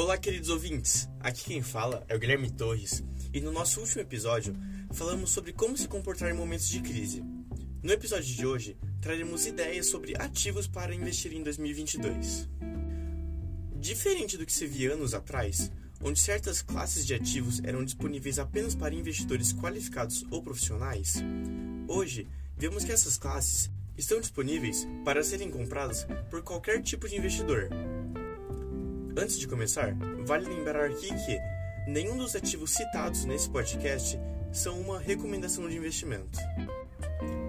Olá, 0.00 0.16
queridos 0.16 0.48
ouvintes! 0.48 1.08
Aqui 1.18 1.42
quem 1.46 1.60
fala 1.60 2.04
é 2.06 2.14
o 2.14 2.20
Guilherme 2.20 2.48
Torres 2.52 3.02
e 3.34 3.40
no 3.40 3.50
nosso 3.50 3.80
último 3.80 4.00
episódio 4.00 4.56
falamos 4.92 5.28
sobre 5.30 5.52
como 5.52 5.76
se 5.76 5.88
comportar 5.88 6.30
em 6.30 6.34
momentos 6.34 6.68
de 6.68 6.80
crise. 6.80 7.20
No 7.82 7.92
episódio 7.92 8.32
de 8.32 8.46
hoje, 8.46 8.76
traremos 9.00 9.44
ideias 9.44 9.86
sobre 9.86 10.14
ativos 10.16 10.68
para 10.68 10.94
investir 10.94 11.32
em 11.32 11.42
2022. 11.42 12.48
Diferente 13.74 14.38
do 14.38 14.46
que 14.46 14.52
se 14.52 14.68
via 14.68 14.94
anos 14.94 15.14
atrás, 15.14 15.68
onde 16.00 16.20
certas 16.20 16.62
classes 16.62 17.04
de 17.04 17.14
ativos 17.14 17.60
eram 17.64 17.84
disponíveis 17.84 18.38
apenas 18.38 18.76
para 18.76 18.94
investidores 18.94 19.52
qualificados 19.52 20.24
ou 20.30 20.40
profissionais, 20.40 21.16
hoje 21.88 22.24
vemos 22.56 22.84
que 22.84 22.92
essas 22.92 23.18
classes 23.18 23.68
estão 23.96 24.20
disponíveis 24.20 24.86
para 25.04 25.24
serem 25.24 25.50
compradas 25.50 26.06
por 26.30 26.40
qualquer 26.42 26.80
tipo 26.82 27.08
de 27.08 27.16
investidor. 27.16 27.68
Antes 29.20 29.36
de 29.36 29.48
começar, 29.48 29.96
vale 30.24 30.48
lembrar 30.48 30.84
aqui 30.84 31.08
que 31.08 31.90
nenhum 31.90 32.16
dos 32.16 32.36
ativos 32.36 32.70
citados 32.70 33.24
nesse 33.24 33.50
podcast 33.50 34.16
são 34.52 34.80
uma 34.80 35.00
recomendação 35.00 35.68
de 35.68 35.76
investimento. 35.76 36.38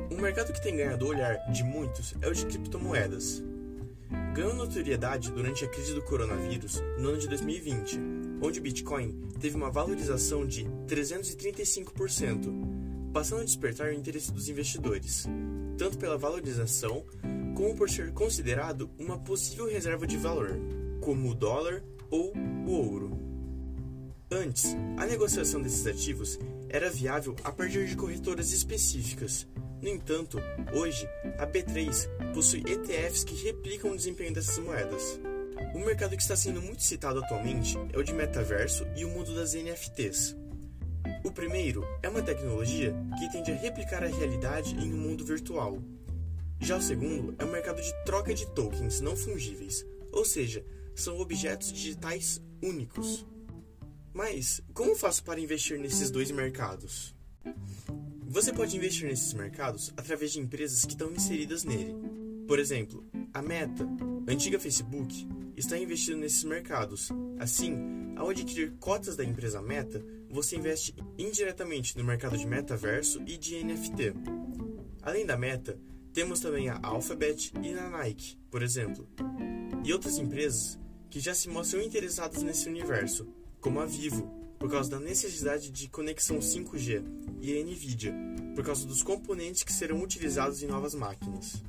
Um 0.09 0.19
mercado 0.19 0.51
que 0.51 0.63
tem 0.63 0.75
ganhado 0.75 1.05
o 1.05 1.09
olhar 1.09 1.37
de 1.51 1.63
muitos 1.63 2.15
é 2.23 2.27
o 2.27 2.33
de 2.33 2.47
criptomoedas. 2.47 3.43
Ganhou 4.33 4.55
notoriedade 4.55 5.31
durante 5.31 5.63
a 5.63 5.67
crise 5.67 5.93
do 5.93 6.01
coronavírus 6.01 6.81
no 6.97 7.09
ano 7.09 7.19
de 7.19 7.27
2020, 7.27 7.99
onde 8.41 8.59
o 8.59 8.63
Bitcoin 8.63 9.29
teve 9.39 9.55
uma 9.55 9.69
valorização 9.69 10.47
de 10.47 10.63
335%, 10.87 13.11
passando 13.13 13.41
a 13.41 13.45
despertar 13.45 13.89
o 13.89 13.93
interesse 13.93 14.31
dos 14.31 14.49
investidores, 14.49 15.27
tanto 15.77 15.99
pela 15.99 16.17
valorização 16.17 17.05
como 17.55 17.75
por 17.75 17.91
ser 17.91 18.11
considerado 18.11 18.89
uma 18.97 19.19
possível 19.19 19.69
reserva 19.69 20.07
de 20.07 20.17
valor, 20.17 20.57
como 20.99 21.29
o 21.29 21.35
dólar 21.35 21.83
ou 22.09 22.33
o 22.65 22.71
ouro. 22.71 23.29
Antes, 24.31 24.75
a 24.97 25.05
negociação 25.05 25.61
desses 25.61 25.87
ativos 25.87 26.39
era 26.69 26.89
viável 26.89 27.35
a 27.43 27.51
partir 27.51 27.87
de 27.87 27.95
corretoras 27.95 28.51
específicas. 28.51 29.47
No 29.81 29.89
entanto, 29.89 30.37
hoje, 30.73 31.07
a 31.39 31.47
B3 31.47 32.07
possui 32.33 32.63
ETFs 32.67 33.23
que 33.23 33.33
replicam 33.43 33.91
o 33.91 33.95
desempenho 33.95 34.33
dessas 34.33 34.59
moedas. 34.59 35.19
O 35.73 35.79
mercado 35.79 36.15
que 36.15 36.21
está 36.21 36.35
sendo 36.35 36.61
muito 36.61 36.83
citado 36.83 37.19
atualmente 37.19 37.75
é 37.91 37.97
o 37.97 38.03
de 38.03 38.13
metaverso 38.13 38.85
e 38.95 39.03
o 39.03 39.09
mundo 39.09 39.33
das 39.33 39.53
NFTs. 39.53 40.35
O 41.23 41.31
primeiro 41.31 41.83
é 42.03 42.09
uma 42.09 42.21
tecnologia 42.21 42.95
que 43.17 43.31
tende 43.31 43.51
a 43.51 43.55
replicar 43.55 44.03
a 44.03 44.07
realidade 44.07 44.75
em 44.75 44.93
um 44.93 44.97
mundo 44.97 45.25
virtual. 45.25 45.81
Já 46.59 46.77
o 46.77 46.81
segundo 46.81 47.33
é 47.39 47.45
o 47.45 47.51
mercado 47.51 47.81
de 47.81 47.93
troca 48.05 48.33
de 48.33 48.45
tokens 48.53 49.01
não 49.01 49.15
fungíveis, 49.15 49.85
ou 50.11 50.23
seja, 50.23 50.63
são 51.01 51.19
objetos 51.19 51.71
digitais 51.71 52.41
únicos. 52.61 53.25
Mas 54.13 54.61
como 54.73 54.95
faço 54.95 55.23
para 55.23 55.39
investir 55.39 55.79
nesses 55.79 56.11
dois 56.11 56.31
mercados? 56.31 57.15
Você 58.27 58.53
pode 58.53 58.75
investir 58.75 59.07
nesses 59.07 59.33
mercados 59.33 59.91
através 59.97 60.31
de 60.31 60.39
empresas 60.39 60.85
que 60.85 60.91
estão 60.91 61.11
inseridas 61.11 61.63
nele. 61.63 61.95
Por 62.47 62.59
exemplo, 62.59 63.03
a 63.33 63.41
Meta, 63.41 63.87
antiga 64.27 64.59
Facebook, 64.59 65.27
está 65.55 65.77
investindo 65.77 66.19
nesses 66.19 66.43
mercados. 66.43 67.09
Assim, 67.39 67.75
ao 68.15 68.29
adquirir 68.29 68.73
cotas 68.79 69.15
da 69.15 69.23
empresa 69.23 69.61
Meta, 69.61 70.03
você 70.29 70.55
investe 70.55 70.93
indiretamente 71.17 71.97
no 71.97 72.03
mercado 72.03 72.37
de 72.37 72.45
metaverso 72.45 73.21
e 73.25 73.37
de 73.37 73.63
NFT. 73.63 74.13
Além 75.01 75.25
da 75.25 75.37
Meta, 75.37 75.79
temos 76.13 76.39
também 76.39 76.69
a 76.69 76.79
Alphabet 76.83 77.51
e 77.63 77.73
a 77.73 77.89
Nike, 77.89 78.37
por 78.51 78.61
exemplo, 78.61 79.07
e 79.83 79.93
outras 79.93 80.17
empresas 80.17 80.77
que 81.09 81.19
já 81.19 81.33
se 81.33 81.49
mostram 81.49 81.81
interessadas 81.81 82.43
nesse 82.43 82.67
universo, 82.69 83.27
como 83.59 83.79
a 83.79 83.85
Vivo, 83.85 84.31
por 84.59 84.69
causa 84.69 84.89
da 84.89 84.99
necessidade 84.99 85.71
de 85.71 85.87
conexão 85.87 86.39
5G, 86.39 87.03
e 87.41 87.57
a 87.57 87.63
Nvidia, 87.63 88.13
por 88.55 88.63
causa 88.63 88.85
dos 88.85 89.01
componentes 89.01 89.63
que 89.63 89.73
serão 89.73 90.01
utilizados 90.01 90.61
em 90.61 90.67
novas 90.67 90.93
máquinas. 90.93 91.63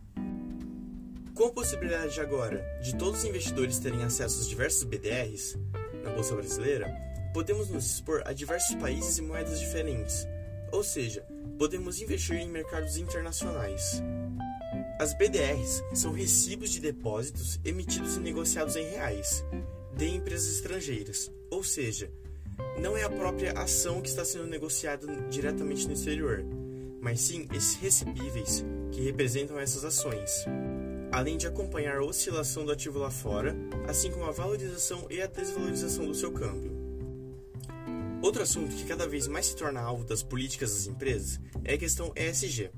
Com 1.35 1.47
a 1.47 1.53
possibilidade 1.53 2.21
agora 2.21 2.63
de 2.83 2.97
todos 2.97 3.21
os 3.21 3.25
investidores 3.25 3.79
terem 3.79 4.03
acesso 4.03 4.39
aos 4.39 4.49
diversos 4.49 4.83
BDRs 4.85 5.57
na 6.05 6.11
Bolsa 6.11 6.35
Brasileira, 6.35 6.93
podemos 7.33 7.71
nos 7.71 7.87
expor 7.87 8.23
a 8.27 8.33
diversos 8.33 8.75
países 8.77 9.19
e 9.19 9.23
moedas 9.23 9.59
diferentes, 9.61 10.27
ou 10.73 10.83
seja, 10.83 11.23
podemos 11.59 12.01
investir 12.01 12.37
em 12.37 12.49
mercados 12.49 12.97
internacionais. 12.97 14.03
As 15.01 15.15
BDRs 15.15 15.83
são 15.95 16.13
recibos 16.13 16.69
de 16.69 16.79
depósitos 16.79 17.59
emitidos 17.65 18.17
e 18.17 18.21
negociados 18.21 18.77
em 18.77 18.85
reais 18.85 19.43
de 19.97 20.07
empresas 20.07 20.57
estrangeiras, 20.57 21.33
ou 21.51 21.65
seja, 21.65 22.13
não 22.79 22.95
é 22.95 23.03
a 23.03 23.09
própria 23.09 23.53
ação 23.53 24.03
que 24.03 24.11
está 24.11 24.27
sendo 24.27 24.47
negociada 24.47 25.07
diretamente 25.31 25.87
no 25.87 25.95
exterior, 25.95 26.45
mas 27.01 27.19
sim 27.23 27.49
esses 27.55 27.77
recebíveis 27.77 28.63
que 28.93 29.01
representam 29.01 29.59
essas 29.59 29.87
ações, 29.87 30.45
além 31.11 31.39
de 31.39 31.47
acompanhar 31.47 31.97
a 31.97 32.05
oscilação 32.05 32.67
do 32.67 32.73
ativo 32.73 32.99
lá 32.99 33.11
fora, 33.11 33.57
assim 33.89 34.11
como 34.11 34.27
a 34.27 34.33
valorização 34.33 35.07
e 35.09 35.23
a 35.23 35.27
desvalorização 35.27 36.05
do 36.05 36.15
seu 36.15 36.31
câmbio. 36.31 36.73
Outro 38.21 38.43
assunto 38.43 38.77
que 38.77 38.85
cada 38.85 39.09
vez 39.09 39.27
mais 39.27 39.47
se 39.47 39.57
torna 39.57 39.81
alvo 39.81 40.05
das 40.05 40.23
políticas 40.23 40.75
das 40.75 40.87
empresas 40.87 41.41
é 41.65 41.73
a 41.73 41.79
questão 41.79 42.13
ESG. 42.15 42.71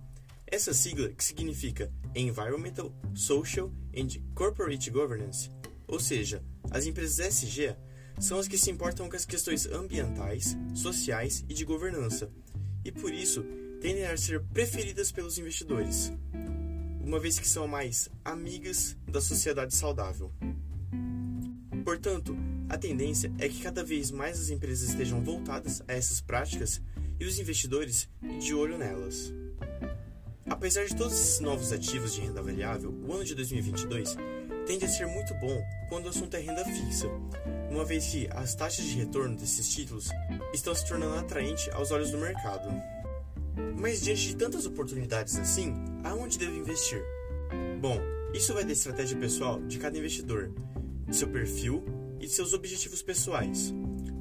Essa 0.46 0.72
sigla 0.72 1.08
que 1.08 1.24
significa 1.24 1.90
Environmental, 2.14 2.92
Social 3.14 3.70
and 3.96 4.08
Corporate 4.34 4.90
Governance, 4.90 5.50
ou 5.86 6.00
seja, 6.00 6.42
as 6.70 6.86
empresas 6.86 7.18
ESG 7.18 7.76
são 8.18 8.38
as 8.38 8.46
que 8.48 8.58
se 8.58 8.70
importam 8.70 9.08
com 9.08 9.16
as 9.16 9.24
questões 9.24 9.66
ambientais, 9.66 10.56
sociais 10.74 11.44
e 11.48 11.54
de 11.54 11.64
governança, 11.64 12.30
e 12.84 12.92
por 12.92 13.12
isso 13.12 13.44
tendem 13.80 14.04
a 14.06 14.16
ser 14.16 14.40
preferidas 14.52 15.10
pelos 15.10 15.38
investidores, 15.38 16.12
uma 17.02 17.18
vez 17.18 17.38
que 17.38 17.48
são 17.48 17.66
mais 17.66 18.08
amigas 18.24 18.96
da 19.06 19.20
sociedade 19.20 19.74
saudável. 19.74 20.30
Portanto, 21.84 22.36
a 22.68 22.78
tendência 22.78 23.32
é 23.38 23.48
que 23.48 23.60
cada 23.60 23.82
vez 23.82 24.10
mais 24.10 24.40
as 24.40 24.50
empresas 24.50 24.90
estejam 24.90 25.22
voltadas 25.22 25.82
a 25.88 25.92
essas 25.92 26.20
práticas 26.20 26.80
e 27.18 27.24
os 27.24 27.38
investidores 27.38 28.08
de 28.40 28.54
olho 28.54 28.78
nelas. 28.78 29.32
Apesar 30.62 30.86
de 30.86 30.94
todos 30.94 31.14
esses 31.14 31.40
novos 31.40 31.72
ativos 31.72 32.14
de 32.14 32.20
renda 32.20 32.40
variável, 32.40 32.94
o 33.04 33.12
ano 33.12 33.24
de 33.24 33.34
2022 33.34 34.16
tende 34.64 34.84
a 34.84 34.88
ser 34.88 35.08
muito 35.08 35.34
bom 35.34 35.60
quando 35.88 36.06
o 36.06 36.08
assunto 36.08 36.36
é 36.36 36.38
renda 36.38 36.64
fixa, 36.64 37.08
uma 37.68 37.84
vez 37.84 38.06
que 38.06 38.28
as 38.30 38.54
taxas 38.54 38.84
de 38.84 38.96
retorno 38.96 39.34
desses 39.34 39.68
títulos 39.74 40.08
estão 40.54 40.72
se 40.72 40.86
tornando 40.86 41.16
atraentes 41.16 41.68
aos 41.74 41.90
olhos 41.90 42.12
do 42.12 42.18
mercado. 42.18 42.68
Mas 43.76 44.02
diante 44.02 44.28
de 44.28 44.36
tantas 44.36 44.64
oportunidades 44.64 45.36
assim, 45.36 45.74
aonde 46.04 46.38
devo 46.38 46.54
investir? 46.54 47.02
Bom, 47.80 47.98
isso 48.32 48.54
vai 48.54 48.64
da 48.64 48.70
estratégia 48.70 49.18
pessoal 49.18 49.60
de 49.62 49.80
cada 49.80 49.98
investidor, 49.98 50.54
de 51.08 51.16
seu 51.16 51.26
perfil 51.26 51.84
e 52.20 52.26
de 52.28 52.32
seus 52.32 52.52
objetivos 52.52 53.02
pessoais. 53.02 53.72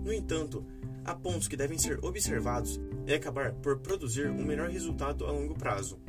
No 0.04 0.12
entanto, 0.12 0.66
há 1.06 1.14
pontos 1.14 1.48
que 1.48 1.56
devem 1.56 1.78
ser 1.78 2.04
observados 2.04 2.82
e 3.06 3.14
acabar 3.14 3.54
por 3.54 3.78
produzir 3.78 4.28
um 4.32 4.44
melhor 4.44 4.72
resultado 4.72 5.28
a 5.28 5.32
longo 5.32 5.54
prazo. 5.54 6.00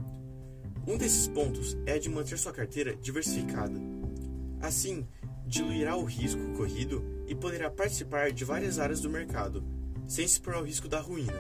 Um 0.87 0.97
desses 0.97 1.29
pontos 1.29 1.77
é 1.87 1.99
de 1.99 2.09
manter 2.09 2.37
sua 2.37 2.53
carteira 2.53 2.97
diversificada. 2.97 3.79
Assim, 4.61 5.07
diluirá 5.47 5.97
o 5.97 6.05
risco 6.05 6.41
corrido 6.57 7.05
e 7.29 7.35
poderá 7.35 7.71
participar 7.71 8.33
de 8.33 8.45
várias 8.45 8.81
áreas 8.81 9.01
do 9.01 9.09
mercado, 9.09 9.63
sem 10.09 10.27
se 10.27 10.35
expor 10.35 10.55
ao 10.55 10.65
risco 10.65 10.89
da 10.89 11.01
ruína. 11.01 11.33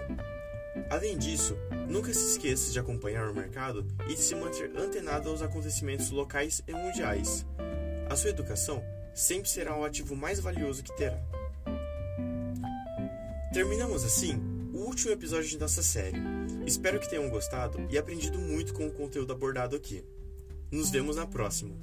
Além 0.88 1.18
disso, 1.18 1.56
nunca 1.88 2.14
se 2.14 2.24
esqueça 2.32 2.70
de 2.70 2.78
acompanhar 2.78 3.28
o 3.28 3.34
mercado 3.34 3.86
e 4.08 4.14
de 4.14 4.20
se 4.20 4.34
manter 4.34 4.70
antenado 4.76 5.28
aos 5.28 5.42
acontecimentos 5.42 6.10
locais 6.10 6.62
e 6.66 6.72
mundiais. 6.72 7.44
A 8.08 8.14
sua 8.14 8.30
educação 8.30 8.82
sempre 9.12 9.48
será 9.48 9.76
o 9.76 9.84
ativo 9.84 10.14
mais 10.14 10.38
valioso 10.38 10.82
que 10.82 10.96
terá. 10.96 11.20
Terminamos 13.52 14.04
assim 14.04 14.51
o 14.72 14.78
último 14.78 15.12
episódio 15.12 15.48
de 15.48 15.58
nossa 15.58 15.82
série. 15.82 16.18
Espero 16.66 16.98
que 16.98 17.08
tenham 17.08 17.28
gostado 17.28 17.78
e 17.90 17.98
aprendido 17.98 18.38
muito 18.38 18.72
com 18.72 18.86
o 18.86 18.92
conteúdo 18.92 19.32
abordado 19.32 19.76
aqui. 19.76 20.04
Nos 20.70 20.90
vemos 20.90 21.16
na 21.16 21.26
próxima. 21.26 21.74